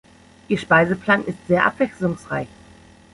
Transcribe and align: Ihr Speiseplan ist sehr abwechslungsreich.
Ihr 0.47 0.57
Speiseplan 0.57 1.23
ist 1.25 1.37
sehr 1.47 1.63
abwechslungsreich. 1.63 2.47